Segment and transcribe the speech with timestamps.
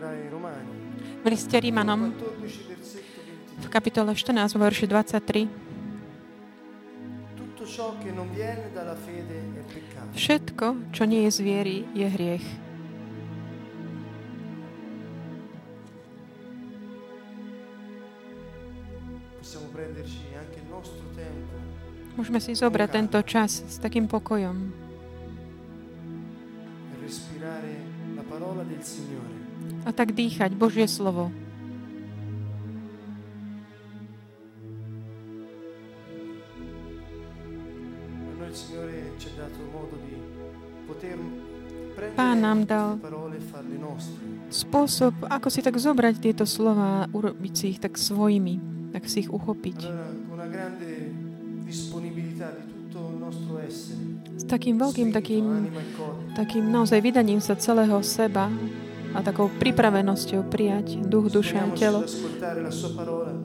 [0.00, 0.64] Romani,
[1.22, 2.72] V liste Rímanom 14 versetto
[3.60, 3.68] v 23.
[3.68, 5.48] kapitole 14, vo verši 23.
[7.36, 10.16] Tutto ciò che non viene dalla fede è peccato.
[10.16, 12.46] Všetko, čo nie je z viery, je hriech.
[22.16, 24.72] Môžeme si zobrať tento čas s takým pokojom
[29.82, 31.30] a tak dýchať Božie slovo.
[42.12, 43.40] Pán nám dal e
[44.52, 48.60] spôsob, ako si tak zobrať tieto slova a urobiť si ich tak svojimi,
[48.92, 49.78] tak si ich uchopiť.
[54.36, 58.52] S takým veľkým, takým, e takým naozaj vydaním sa celého seba
[59.12, 62.00] a takou pripravenosťou prijať duch, duša a telo,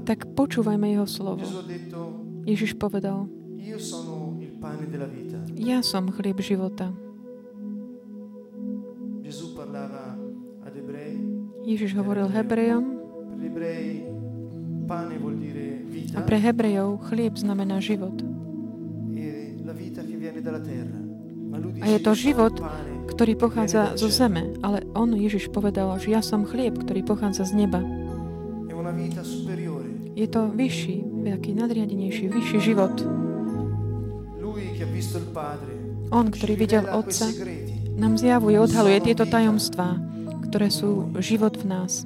[0.07, 1.43] tak počúvajme jeho slovo.
[2.47, 3.27] Ježiš povedal,
[5.59, 6.95] ja som chlieb života.
[11.67, 12.83] Ježiš hovoril Hebrejom
[16.15, 18.15] a pre Hebrejov chlieb znamená život.
[19.11, 19.53] e
[21.77, 22.55] A je to "Io sono život,
[23.17, 24.17] ktorý pochádza zo dal cielo".
[24.21, 27.81] zeme, ale on, Ježiš, povedal, že ja som chlieb, ktorý pochádza z neba.
[30.13, 32.93] Je to vyšší, taký nadriadenejší, vyšší život.
[36.13, 37.25] On, ktorý videl Otca,
[37.97, 39.97] nám zjavuje, odhaluje tieto tajomstvá,
[40.47, 42.05] ktoré sú život v nás.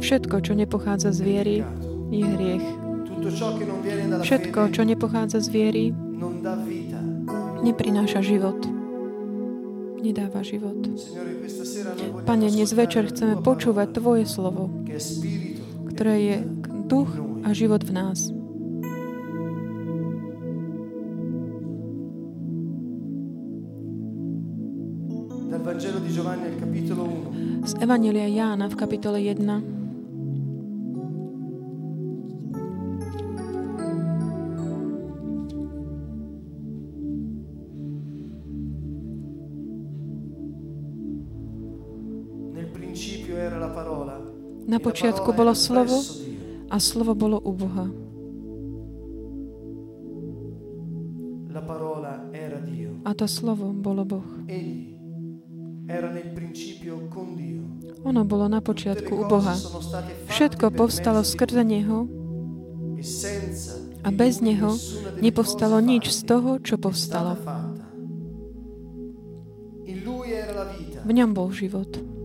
[0.00, 1.56] Všetko, čo nepochádza z viery,
[2.10, 2.89] je hriech.
[3.20, 5.84] Všetko, čo nepochádza z viery,
[7.60, 8.56] neprináša život.
[10.00, 10.80] Nedáva život.
[12.24, 14.72] Pane, dnes večer chceme počúvať Tvoje slovo,
[15.92, 16.36] ktoré je
[16.88, 17.12] duch
[17.44, 18.32] a život v nás.
[25.50, 27.02] Dal Vangelo di Giovanni al capitolo
[27.36, 27.68] 1.
[27.68, 29.79] Z Evangelia Jána v kapitole 1
[44.80, 46.00] Na počiatku bolo slovo
[46.72, 47.92] a slovo bolo u Boha.
[53.04, 54.24] A to slovo bolo Boh.
[58.08, 59.52] Ono bolo na počiatku u Boha.
[60.32, 62.08] Všetko povstalo skrze Neho.
[62.96, 63.04] E
[64.00, 64.80] a bez Neho
[65.20, 67.36] nepovstalo nič z toho, čo povstalo.
[71.04, 72.19] V ňom bol život.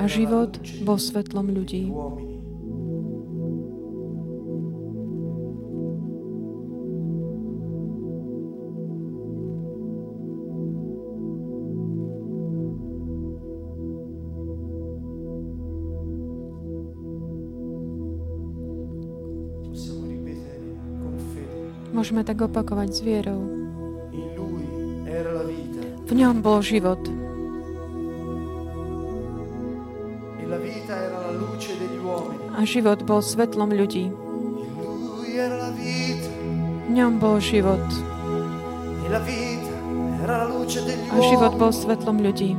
[0.00, 1.92] A život bol svetlom ľudí.
[21.90, 23.44] Môžeme tak opakovať s vierou.
[26.08, 27.19] V ňom bol život.
[32.60, 34.12] A život bol svetlom ľudí.
[36.84, 37.80] V ňom bol život.
[41.08, 42.52] A život bol svetlom ľudí.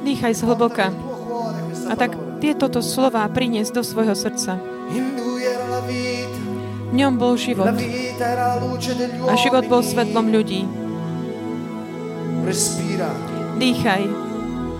[0.00, 0.96] Dýchaj zhlboka.
[1.86, 4.56] A tak tieto slová priniesť do svojho srdca.
[6.88, 7.68] V ňom bol život.
[9.28, 10.64] A život bol svetlom ľudí.
[13.60, 14.25] Dýchaj.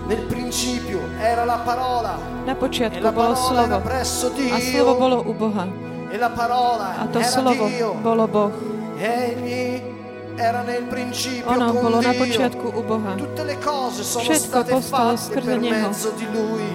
[0.07, 2.17] Nel principio era la parola.
[2.45, 3.63] Na E počiatku la bolo slovo.
[3.63, 4.55] era presso Dio.
[4.55, 5.67] A slovo bolo u Boha.
[6.09, 7.93] E la parola A to era slovo Dio.
[8.01, 8.51] bolo Boh.
[8.97, 9.81] Egli
[10.37, 12.19] era nel principio Ono con bolo na Dio.
[12.23, 13.15] počiatku u Boha.
[13.15, 15.89] Tutte le cose sono Všetko state povstalo fatte skrze Neho.
[16.15, 16.67] di Lui.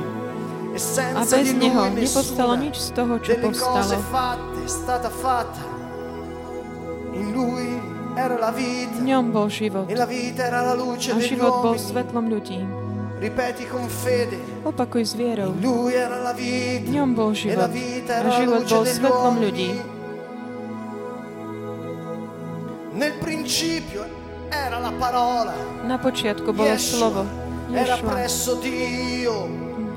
[0.74, 0.80] E
[1.14, 4.02] A bez di Neho Lui nepostalo nič z toho, čo delle cose povstalo.
[4.12, 5.60] fatte è stata fatta.
[7.12, 7.80] In Lui
[8.14, 9.88] era la vita V ňom bol život.
[9.88, 12.60] e la vita era la luce A život bol svetlom ľudí.
[13.22, 14.34] Ripeti con fede.
[14.66, 15.54] Opakuj s vierou.
[15.62, 17.70] Lui era la V vita ňom bol e život.
[17.70, 19.70] A život bol svetlom ľudí.
[22.98, 24.02] Nel principio
[24.50, 25.54] era la parola.
[25.86, 27.22] Na počiatku bolo slovo.
[27.70, 29.46] era presso Dio.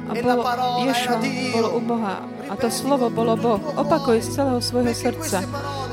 [0.06, 1.18] A E bolo, Ješua
[1.50, 2.16] bolo u Boha.
[2.46, 3.58] A to slovo bolo Boh.
[3.74, 5.42] Opakuj z celého svojho srdca.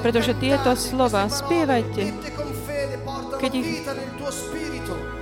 [0.04, 2.12] Pretože tieto slova spievajte,
[3.40, 3.80] keď ich,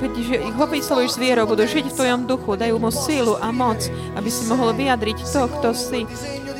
[0.00, 3.84] keď ich vyslovíš s vierou, budú žiť v tvojom duchu, dajú mu sílu a moc,
[4.16, 6.08] aby si mohol vyjadriť to, kto si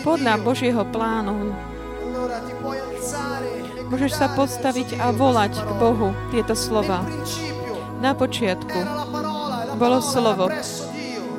[0.04, 1.56] podľa Božieho plánu.
[3.88, 7.00] Môžeš sa postaviť a volať k Bohu tieto slova.
[8.04, 8.80] Na počiatku
[9.80, 10.52] bolo slovo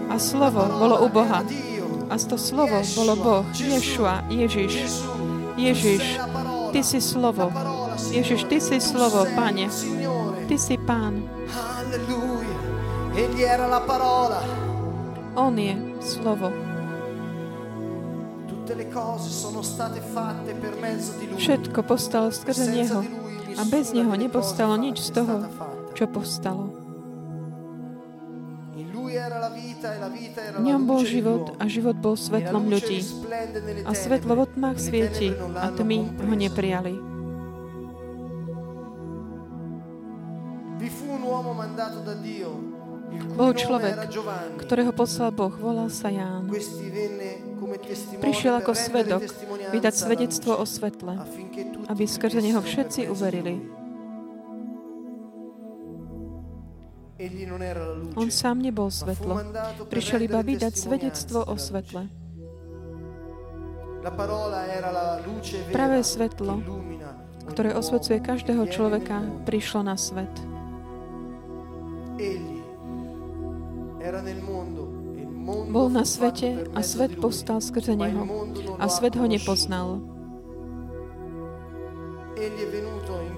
[0.09, 1.45] a slovo bolo u Boha.
[2.11, 4.99] A to slovo bolo Boh, Ješua, Ježiš.
[5.55, 6.19] Ježiš,
[6.75, 7.47] Ty si slovo.
[8.11, 9.71] Ježiš, Ty si slovo, Pane.
[10.51, 11.23] Ty si Pán.
[15.35, 16.47] On je slovo.
[21.35, 23.03] Všetko postalo skrze Neho
[23.59, 25.43] a bez Neho nepostalo nič z toho,
[25.91, 26.71] čo postalo.
[30.55, 33.03] V ňom bol život a život bol svetlom ľudí.
[33.83, 36.95] A svetlo vo tmách svieti a tmy ho neprijali.
[43.11, 44.07] Bol človek,
[44.63, 46.47] ktorého poslal Boh, volal sa Ján.
[48.19, 49.23] Prišiel ako svedok
[49.71, 51.15] vydať svedectvo o svetle,
[51.87, 53.81] aby skrze neho všetci uverili.
[58.17, 59.37] On sám nebol svetlo.
[59.87, 62.09] Prišiel iba vydať svedectvo o svetle.
[65.69, 66.53] Pravé svetlo,
[67.53, 70.33] ktoré osvecuje každého človeka, prišlo na svet.
[75.71, 78.25] Bol na svete a svet postal skrze Neho
[78.77, 80.01] a svet ho nepoznal.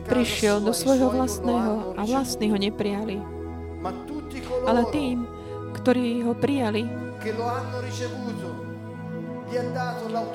[0.07, 3.19] Prišiel do svojho vlastného a vlastní ho neprijali.
[4.63, 5.27] Ale tým,
[5.75, 6.87] ktorí ho prijali,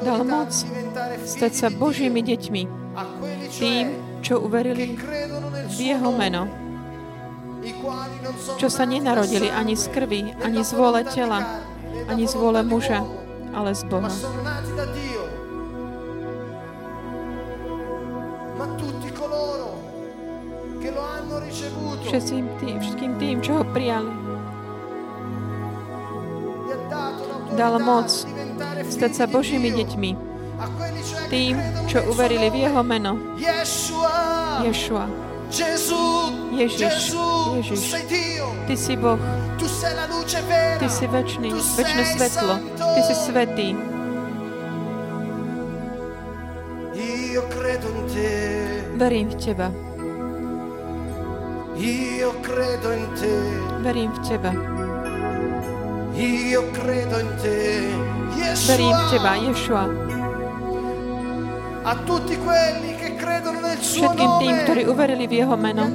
[0.05, 0.53] dal moc
[1.25, 2.63] stať sa Božími deťmi.
[3.57, 3.87] Tým,
[4.21, 4.93] čo uverili
[5.69, 6.68] v Jeho meno.
[8.59, 11.63] Čo sa nenarodili ani z krvi, ani z vôle tela,
[12.07, 13.03] ani z vôle muža,
[13.55, 14.11] ale z Boha.
[22.09, 24.09] Všetkým tým, všetkým tým, čo ho prijali.
[27.59, 28.09] Dal moc
[28.89, 30.11] stať sa Božími deťmi.
[31.29, 31.55] Tým,
[31.87, 33.19] čo uverili v Jeho meno.
[34.65, 35.07] Ješua.
[36.55, 37.15] Ježiš.
[37.59, 38.07] Ježiš.
[38.67, 39.19] Ty si Boh.
[40.79, 42.55] Ty si večný, večné svetlo.
[42.79, 43.69] Ty si svetý.
[48.99, 49.69] Verím v Teba.
[53.83, 54.53] Verím v Teba.
[58.67, 59.85] Verím v Teba, Ješua.
[61.89, 65.89] A tutti quelli che credono nel suo Všetkým tým, ktorí uverili v Jeho meno,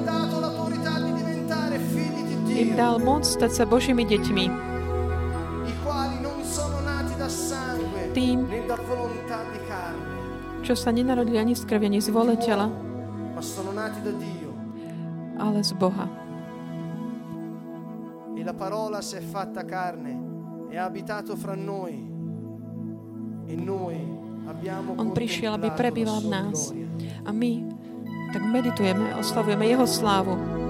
[2.53, 4.45] im dal moc stať sa Božími deťmi.
[8.13, 8.38] Tým,
[10.61, 12.69] čo sa nenarodili ani z krvi, ani z vole tela,
[15.38, 16.07] ale z Boha.
[18.33, 21.95] E la parola si è fatta carne e ha abitato fra noi.
[23.45, 23.97] E noi
[24.45, 26.75] abbiamo On prišiel, aby prebýval v nás.
[27.23, 27.63] A my
[28.33, 30.62] tak meditujeme, oslavujeme Jeho slávu.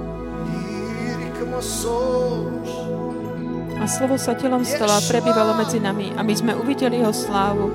[3.79, 6.15] A slovo sa telom stalo a prebývalo medzi nami.
[6.15, 7.67] A my sme uvideli Jeho slávu.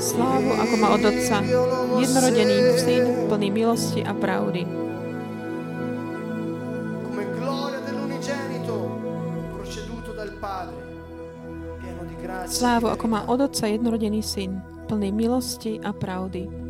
[0.00, 1.42] Slávu, ako má od Otca.
[1.98, 4.62] Jednorodený syn, plný milosti a pravdy.
[12.46, 16.69] Slávu, ako má od Otca jednorodený syn, plný milosti a pravdy.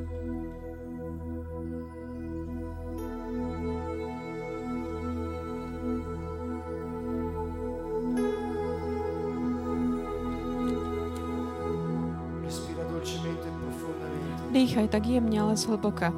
[14.60, 16.12] Dýchaj tak jemne, ale zhlboka.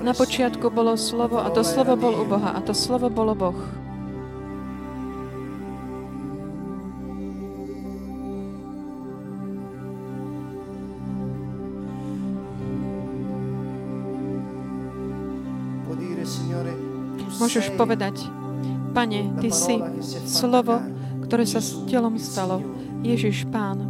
[0.00, 3.89] Na počiatku bolo slovo a to slovo bol u Boha a to slovo bolo Boh.
[17.40, 18.20] môžeš povedať,
[18.92, 19.80] Pane, Ty si
[20.28, 20.76] slovo,
[21.24, 22.60] ktoré sa s telom stalo.
[23.00, 23.86] Ježiš, Pán.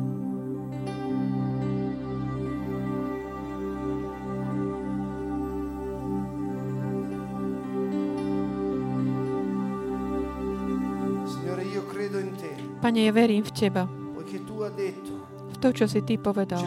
[12.81, 13.85] Pane, ja verím v Teba.
[15.51, 16.65] V to, čo si Ty povedal.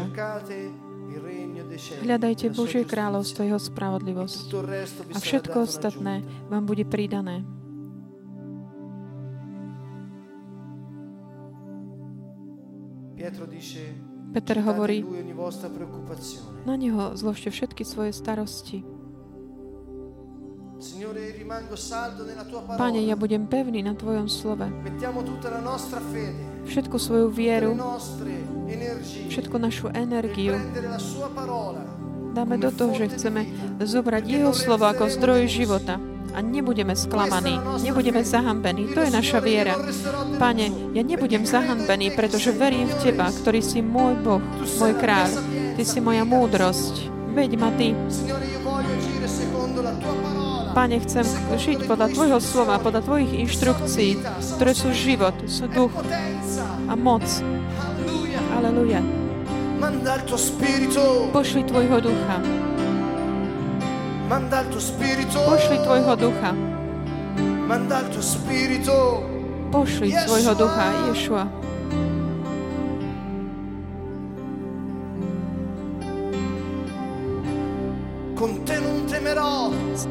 [1.77, 4.47] Hľadajte Božie kráľovstvo, Jeho spravodlivosť.
[5.13, 7.41] A všetko ostatné vám bude pridané.
[14.33, 14.97] Peter "Gettate hovorí,
[16.67, 18.83] na Neho zložte všetky svoje starosti.
[22.75, 24.67] Pane, ja budem pevný na Tvojom slove.
[26.63, 27.77] Všetku svoju vieru,
[29.29, 30.57] všetku našu energiu
[32.33, 33.45] dáme do toho, že chceme
[33.77, 36.01] zobrať Jeho slovo ako zdroj života.
[36.33, 38.89] A nebudeme sklamaní, nebudeme zahambení.
[38.97, 39.77] To je naša viera.
[40.41, 44.41] Pane, ja nebudem zahambený, pretože verím v Teba, ktorý si môj Boh,
[44.81, 45.29] môj kráľ.
[45.77, 47.05] Ty si moja múdrosť.
[47.37, 47.93] Veď ma Ty.
[50.73, 54.17] Pane, chcem žiť podľa Tvojho slova, podľa Tvojich inštrukcií,
[54.57, 55.93] ktoré sú život, sú duch.
[56.89, 57.23] A moc.
[58.57, 59.01] Aleluja.
[61.33, 62.37] Pošli Tvojho ducha.
[65.49, 66.51] Pošli Tvojho ducha.
[69.71, 71.62] Pošli svojho ducha, Ješua.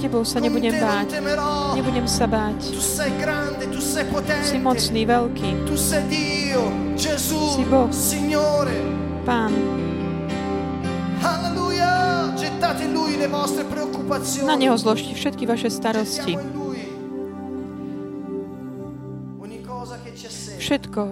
[0.03, 1.23] Tebou sa nebudem báť.
[1.79, 2.75] Nebudem sa báť.
[4.43, 5.51] Si mocný, veľký.
[6.99, 7.87] Si Boh.
[9.23, 9.55] Pán,
[14.43, 16.35] na Neho zložte všetky vaše starosti.
[20.59, 21.03] Všetko,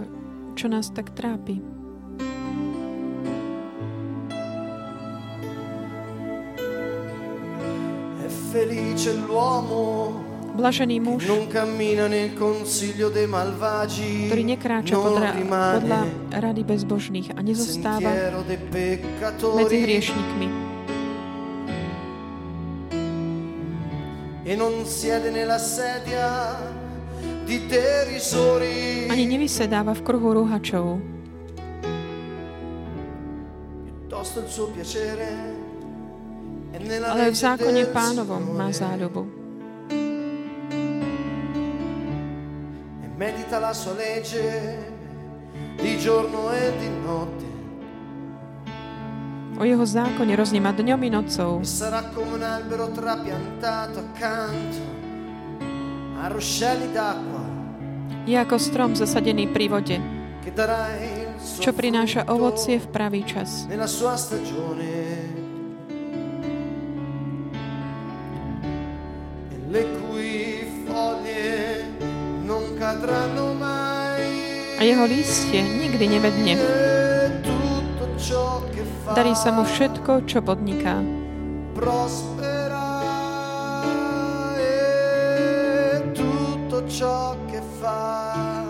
[0.58, 1.79] čo nás tak trápi.
[8.50, 10.10] Felice l'uomo.
[10.50, 11.22] Blažený muž,
[14.26, 16.00] ktorý nekráča podľa, podľa
[16.34, 18.10] rady bezbožných a nezostáva
[19.54, 20.46] medzi hriešnikmi.
[24.42, 24.58] E
[29.06, 30.50] ani nevysedáva v kruhu.
[33.86, 35.59] Piuttosto il suo piacere
[36.88, 39.40] Ale v zákone pánovom má záľubu.
[43.20, 44.80] medita la sua legge
[45.76, 47.48] di giorno e di notte
[49.60, 51.60] O jeho zákone rozníma dňom i nocou.
[51.60, 54.80] e sarà come un albero trapiantato accanto
[56.16, 57.44] a ruscelli d'acqua
[58.24, 59.96] Je ako strom zasadený pri vode,
[61.60, 63.68] čo prináša ovocie v pravý čas.
[63.68, 65.19] nella sua stagione
[74.76, 76.54] A jeho lístie nikdy nevedne.
[79.10, 81.20] Darí sa mu všetko, čo podniká.
[87.00, 88.64] ciò che fa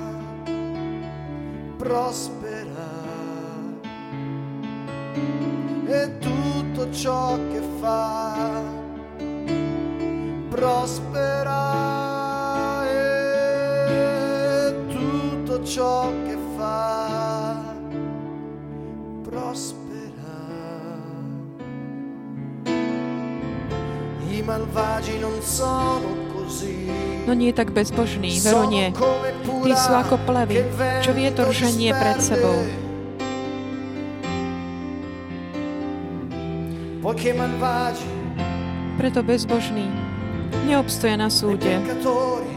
[1.78, 2.88] prospera
[5.86, 8.62] e tutto ciò che fa
[10.50, 11.09] prospera
[27.26, 28.90] No nie tak bezbožný, veru nie.
[28.90, 30.66] Tí sú ako plevy,
[31.04, 32.58] čo vietor ženie pred sebou.
[39.00, 39.86] Preto bezbožný
[40.68, 42.50] neobstoja na e súde, peccatori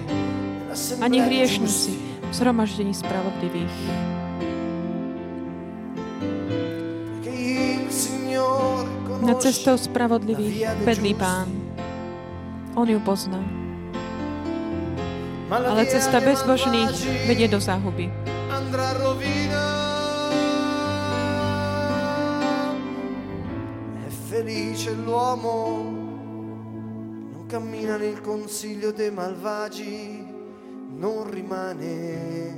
[0.99, 1.93] ani hriešnici
[2.29, 3.77] v zhromaždení spravodlivých.
[9.23, 11.62] Na cestou spravodlivých bedlí pán.
[12.75, 13.63] On ju pozná.
[15.53, 18.09] ma la Ale cesta bezbožných vedie do záhuby.
[24.33, 25.77] felice l'uomo,
[27.31, 30.25] non cammina nel consiglio dei malvagi,
[30.97, 32.57] non rimane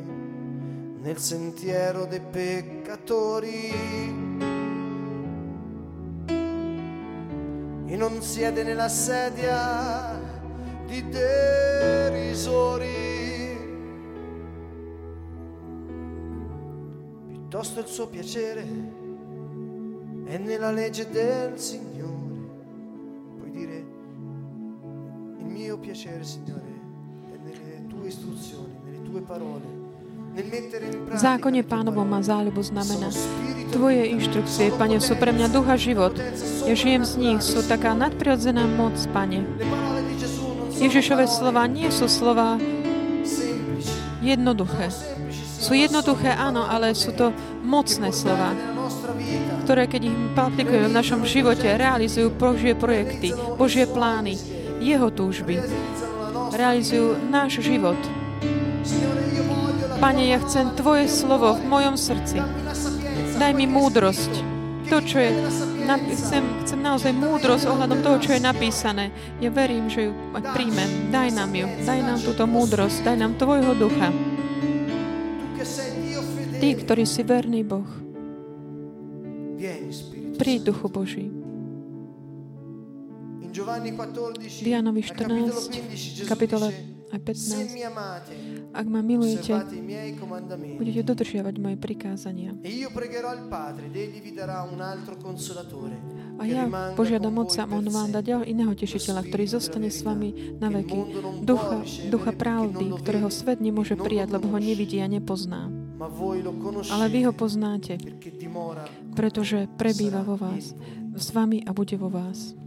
[1.01, 4.25] nel sentiero dei peccatori.
[7.88, 10.20] E non siede nella sedia
[10.86, 13.06] di derisori.
[17.56, 18.63] piuttosto il suo piacere
[20.25, 22.13] è nella legge del Signore.
[23.38, 23.86] Puoi dire,
[25.38, 26.82] il mio piacere, Signore,
[27.32, 29.85] è nelle tue istruzioni, nelle tue parole.
[30.36, 33.08] V zákone pánovom má záľubu znamená.
[33.72, 36.12] Tvoje inštrukcie, Pane, sú pre mňa ducha život.
[36.68, 39.48] Ja žijem z nich, sú taká nadprirodzená moc, Pane.
[40.75, 42.60] Ježišové slova nie sú slova
[44.20, 44.92] jednoduché.
[45.56, 47.32] Sú jednoduché, áno, ale sú to
[47.63, 48.51] mocné slova,
[49.63, 54.36] ktoré keď ich aplikujeme v našom živote, realizujú Božie projekty, Božie plány,
[54.84, 55.63] Jeho túžby.
[56.51, 57.98] Realizujú náš život.
[60.06, 62.38] Pane, ja chcem Tvoje slovo v mojom srdci.
[63.42, 64.30] Daj mi múdrosť.
[64.94, 65.34] To, čo je,
[66.14, 69.10] chcem, chcem naozaj múdrosť ohľadom toho, čo je napísané.
[69.42, 70.14] Ja verím, že ju
[70.54, 71.10] príjmem.
[71.10, 71.66] Daj nám ju.
[71.90, 73.02] Daj nám túto múdrosť.
[73.02, 74.14] Daj nám Tvojho ducha.
[76.62, 77.90] Ty, ktorý si verný Boh.
[80.38, 81.34] Príď, Duchu Boží.
[84.54, 88.74] V Jánovi 14, kapitole 15.
[88.74, 89.54] Ak ma milujete,
[90.78, 92.52] budete dodržiavať moje prikázania.
[96.36, 101.00] A ja požiadam Otca, On vám dá iného tešiteľa, ktorý zostane s vami na veky.
[101.46, 101.80] Ducha,
[102.12, 105.72] ducha pravdy, ktorého svet nemôže prijať, lebo ho nevidí a nepozná.
[106.92, 107.96] Ale vy ho poznáte,
[109.16, 110.76] pretože prebýva vo vás,
[111.16, 112.64] s vami a bude vo vás.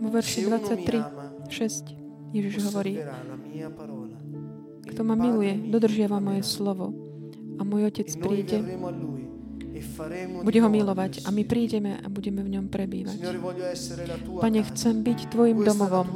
[0.00, 2.94] Vo verši 23, 6 Ježiš hovorí,
[4.86, 6.94] kto ma miluje, dodržiava moje slovo
[7.58, 8.58] a môj Otec príde
[10.44, 13.16] bude ho milovať a my prídeme a budeme v ňom prebývať.
[14.40, 16.06] Pane, chcem byť Tvojim domovom.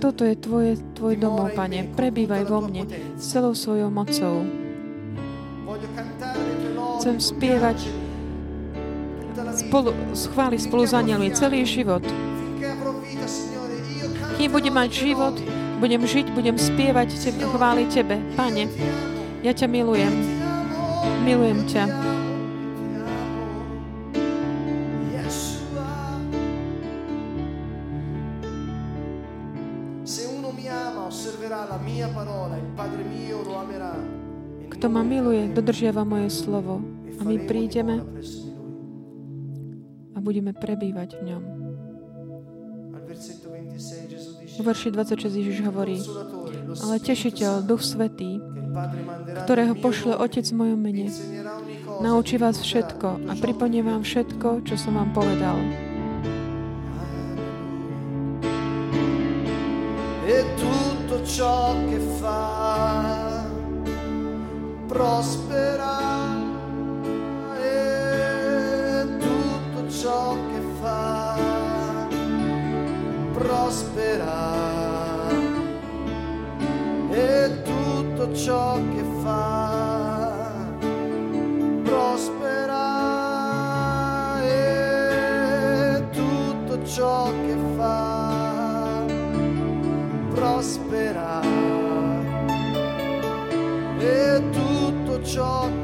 [0.00, 1.92] Toto je tvoje, Tvoj domov, Pane.
[1.92, 2.88] Prebývaj vo mne
[3.20, 4.46] celou svojou mocou.
[6.98, 7.78] Chcem spievať
[9.58, 12.02] spolu, schváli spolu s anielmi celý život.
[14.38, 15.34] Kým budem mať život,
[15.82, 17.10] budem žiť, budem spievať,
[17.42, 18.16] chváliť Tebe.
[18.38, 18.70] Pane,
[19.42, 20.14] ja ťa milujem.
[21.26, 21.84] Milujem ťa.
[34.78, 36.78] Kto ma miluje, dodržiava moje slovo
[37.18, 37.98] a my prídeme
[40.28, 41.42] budeme prebývať v ňom.
[44.44, 45.96] V verši 26 Ježiš hovorí,
[46.84, 48.36] ale tešiteľ, Duch Svetý,
[49.48, 51.08] ktorého pošle Otec v mojom mene,
[52.04, 55.56] naučí vás všetko a pripomne vám všetko, čo som vám povedal.
[60.28, 63.48] E tutto ciò che fa
[64.84, 66.27] prospera
[70.08, 71.36] ciò che fa
[73.34, 75.28] prospera.
[77.10, 80.66] E tutto ciò che fa
[81.82, 82.86] prospera.
[84.40, 89.04] E tutto ciò che fa
[90.34, 91.42] prospera.
[93.98, 95.77] E tutto ciò che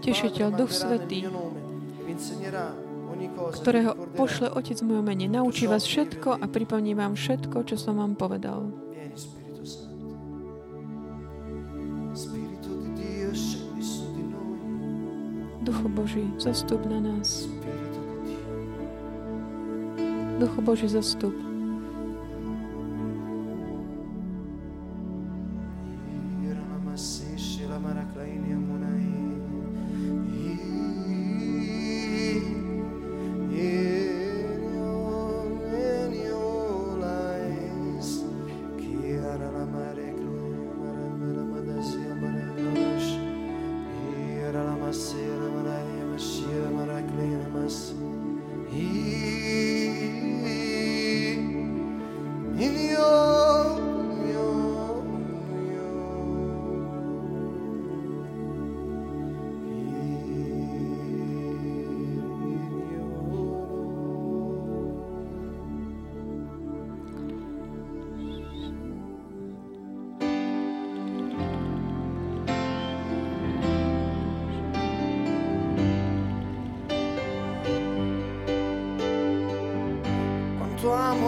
[0.00, 1.28] Tešiteľ, Duch Svetý,
[3.60, 8.00] ktorého pošle Otec v mojom mene, naučí vás všetko a pripomní vám všetko, čo som
[8.00, 8.72] vám povedal.
[15.64, 17.48] Duchu Boží, zastup na nás.
[20.40, 21.53] Duchu Boží, zastup.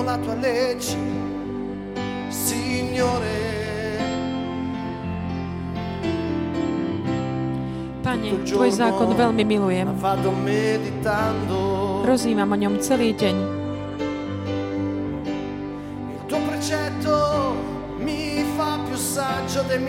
[0.07, 0.95] La tua legge,
[2.31, 3.43] Signore.
[8.07, 9.91] Pane, Tvoj zákon veľmi milujem.
[12.07, 13.67] Rozímam o ňom celý deň.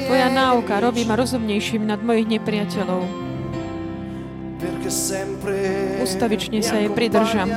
[0.08, 3.06] Tvoja náuka robí ma rozumnejším nad mojich nepriateľov.
[6.02, 7.54] Ustavične sa jej pridržam.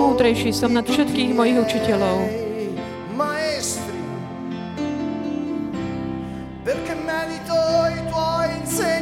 [0.00, 2.18] Múdrejší som nad všetkých mojich učiteľov.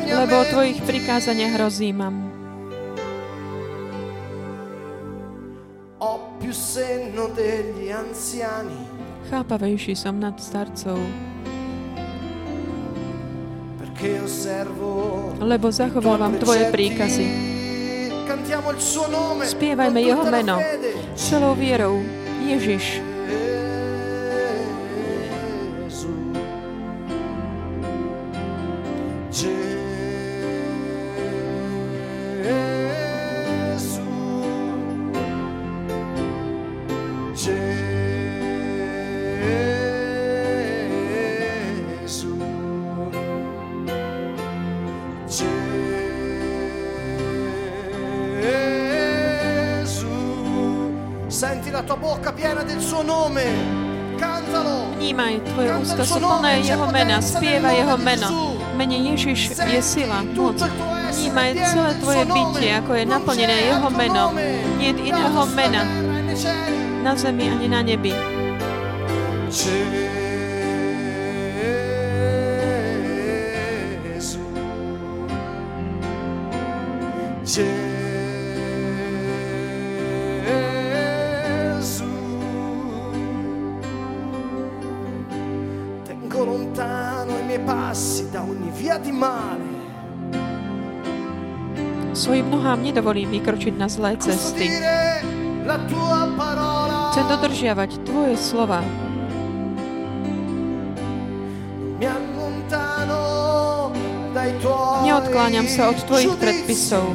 [0.09, 2.29] Lebo o Tvojich prikázaniach rozímam.
[9.29, 10.99] Chápavejší som nad starcov,
[15.43, 17.58] lebo zachovávam Tvoje príkazy.
[19.47, 20.61] Spievajme Jeho meno.
[21.17, 22.03] celou vierou.
[22.49, 23.03] Ježiš,
[55.99, 58.29] Ústa sú plné Jeho mena, spievaj Jeho meno.
[58.79, 60.55] Mene Ježiš je sila, moc.
[61.11, 64.31] Vnímaj celé Tvoje bytie, ako je naplnené Jeho menom.
[64.79, 65.83] Nie je iného mena
[67.03, 68.15] na zemi ani na nebi.
[89.09, 89.65] Di male.
[92.13, 94.69] Svojim nohám nedovolím vykročiť na zlé cesty.
[97.09, 98.85] Chcem dodržiavať Tvoje slova.
[105.09, 107.07] Neodkláňam sa od Tvojich predpisov,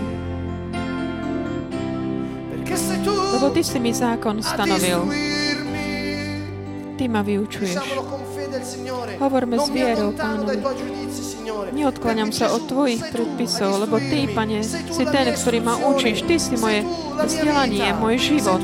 [3.37, 5.05] lebo Ty si mi zákon stanovil.
[6.97, 7.77] Ty ma vyučuješ.
[9.19, 10.57] Hovorme s vierou, Pánovi.
[11.73, 14.31] Neodkláňam sa od Tvojich predpisov, lebo Ty.
[14.31, 16.23] Pane, si ten, ktorý ma učíš.
[16.23, 16.87] Ty si moje
[17.19, 18.61] vzdelanie, môj život.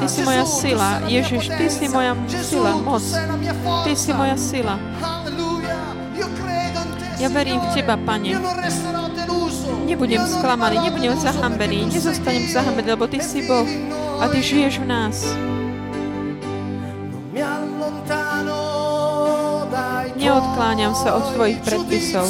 [0.00, 0.88] Ty si moja sila.
[1.06, 3.04] Ježiš, Ty si moja sila, moc.
[3.84, 4.74] Ty si moja sila.
[7.20, 7.66] Ja verím v.
[7.76, 8.36] Teba, Pane.
[9.84, 13.68] Nebudem sklamaný, nebudem zahambený, nezostanem zahambený, lebo Ty si Boh
[14.18, 15.16] a Ty žiješ v nás.
[20.34, 22.26] Neodkláňam sa od Tvojich predpisov.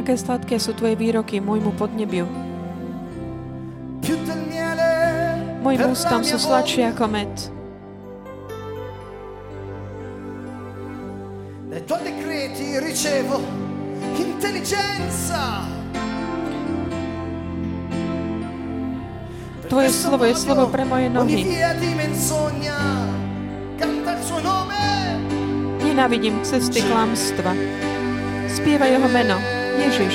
[0.00, 2.24] Aké sladké sú Tvoje výroky môjmu podnebiu.
[5.60, 7.55] Mojim ústam sú sladšie ako med.
[13.06, 13.38] Ricevo
[14.18, 15.62] intelligenza.
[19.70, 21.46] Tvoje slovo je slovo pre moje nohy.
[25.86, 27.54] Nenávidím cesty klamstva.
[28.50, 29.38] Spievaj jeho meno.
[29.78, 30.14] Ježiš.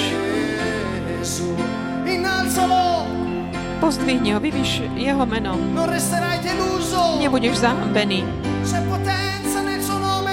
[3.80, 5.56] Pozdvihni ho, vyvíš jeho meno.
[7.20, 8.20] Nebudeš zahambený.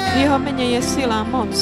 [0.08, 1.54] V jeho mene je sila, moc.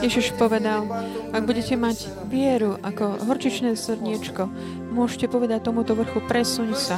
[0.00, 0.88] Ježiš povedal,
[1.30, 4.48] ak budete mať vieru ako horčičné srniečko,
[4.90, 6.96] môžete povedať tomuto vrchu, presuň sa.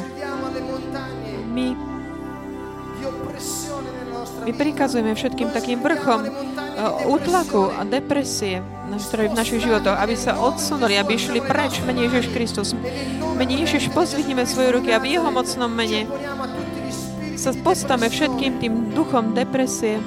[1.52, 1.76] My,
[4.46, 6.30] my prikazujeme všetkým takým vrchom
[7.10, 12.68] útlaku a depresie v našich životoch, aby sa odsunuli, aby išli preč mene Ježiš Kristus.
[13.36, 16.08] Mene Ježiš pozvihneme svoje ruky a v jeho mocnom mene
[17.36, 19.98] sa postavme všetkým tým duchom depresie.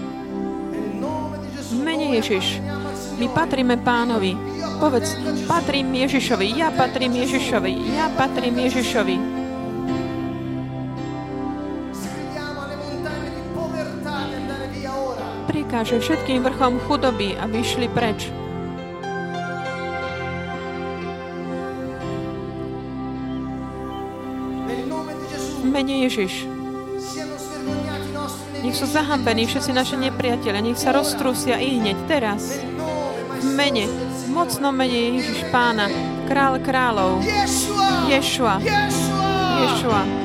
[1.65, 2.62] V mene Ježiš.
[3.15, 4.36] My patríme pánovi.
[4.75, 5.15] Povedz,
[5.47, 9.15] patrím Ježišovi, ja patrím Ježišovi, ja patrím Ježišovi.
[15.47, 18.28] Prikáže všetkým vrchom chudoby, aby išli preč.
[25.63, 26.51] Mene Ježiš.
[28.60, 32.74] Nech sú zahambení všetci naše nepriatelia, nech sa roztrusia i hneď teraz
[33.43, 33.89] mene,
[34.32, 35.89] mocnom mene Ježiš Pána,
[36.30, 37.19] král kráľov,
[38.08, 40.24] Ješua, Ješua.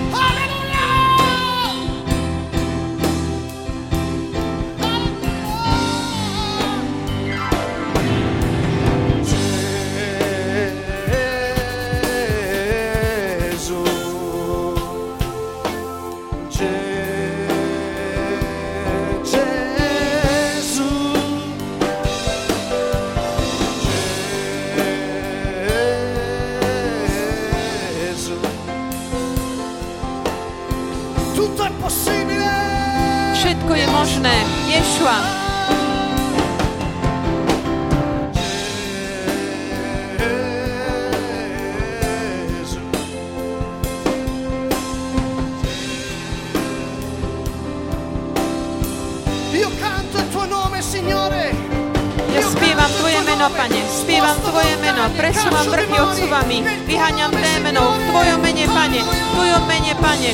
[56.31, 56.63] slovami.
[56.87, 58.99] Vyháňam démonov v Tvojom mene, Pane.
[59.03, 60.31] V Tvojom mene, Pane.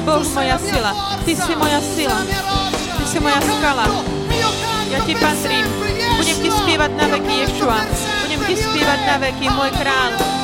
[0.00, 0.90] Boh moja sila.
[1.22, 2.18] Ty si moja sila.
[2.98, 3.86] Ty si moja skala.
[4.90, 5.66] Ja ti patrím.
[6.14, 7.89] Budem ti spievať na veky Ješua.
[8.58, 10.39] spivate na veky môj král.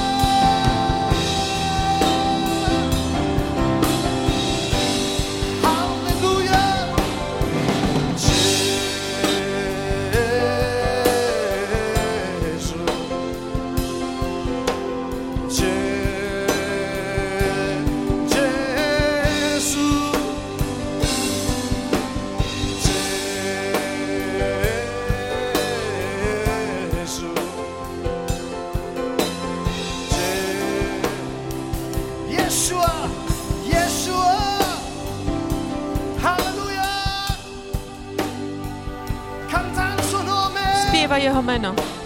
[41.06, 42.05] vyspieva jeho meno.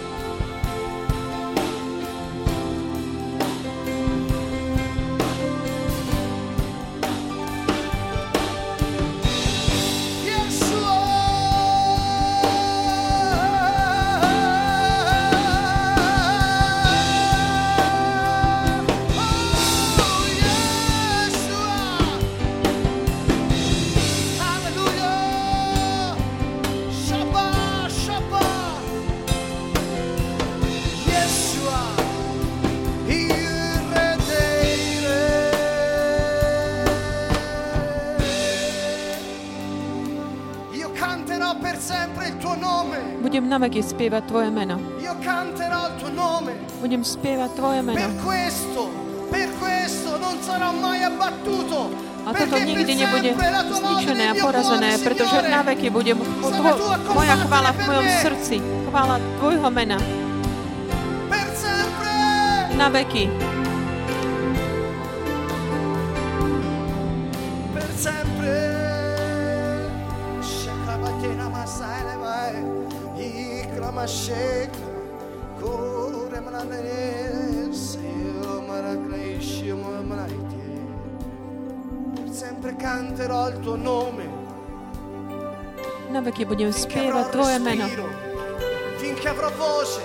[43.71, 44.75] Budem naveky spievať Tvoje meno.
[46.83, 48.03] Budem spievať Tvoje meno.
[52.27, 53.31] A toto nikdy nebude
[53.71, 56.71] zničené a porazené, pretože na veky bude tvo,
[57.15, 58.55] moja chvála v mojom srdci.
[58.91, 59.95] Chvála Tvojho mena.
[62.75, 63.50] Na veky.
[74.01, 74.07] Na
[86.19, 87.85] veky budem spievať Tvoje meno.
[88.97, 90.01] Finché avrò voce.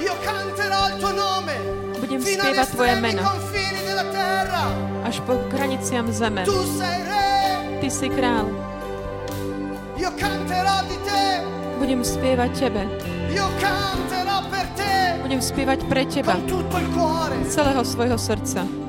[0.00, 1.54] Io canterò il tuo nome.
[2.00, 3.20] Budem spievať Tvoje meno.
[3.20, 4.72] confini della terra.
[5.04, 6.48] Až po hraniciam zeme.
[6.48, 7.28] Tu sei re.
[7.84, 8.48] Ty si král.
[10.00, 11.59] Io canterò di te.
[11.80, 12.84] Budem spievať Tebe.
[15.24, 16.36] Budem spievať pre Teba.
[17.48, 18.79] Celého svojho srdca.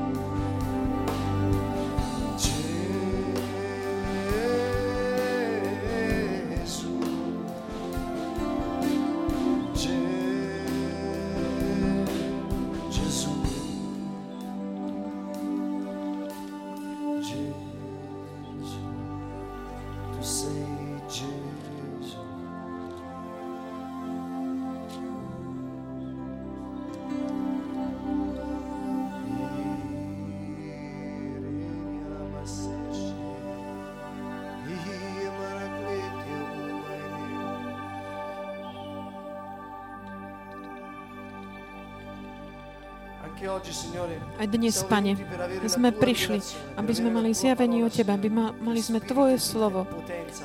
[43.42, 45.18] Aj dnes, Pane,
[45.66, 46.40] sme prišli,
[46.78, 49.90] aby sme mali zjavenie o Teba, aby ma, mali sme Tvoje slovo,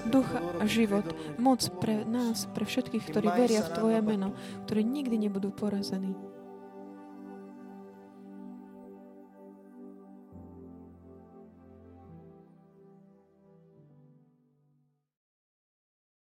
[0.09, 1.05] ducha a život,
[1.37, 4.33] moc pre nás, pre všetkých, ktorí veria v Tvoje meno,
[4.65, 6.17] ktorí nikdy nebudú porazení.